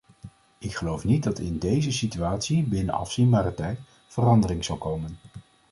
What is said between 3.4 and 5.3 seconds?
tijd verandering zal komen.